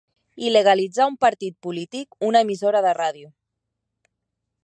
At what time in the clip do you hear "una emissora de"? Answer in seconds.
2.29-2.97